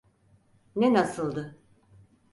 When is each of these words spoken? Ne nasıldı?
Ne 0.75 0.93
nasıldı? 0.93 1.57